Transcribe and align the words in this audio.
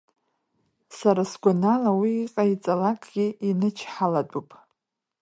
Сара 0.97 1.23
сгәанала, 1.31 1.91
уи 1.99 2.11
иҟаиҵалакгьы 2.25 3.25
инычҳалатәуп. 3.49 4.49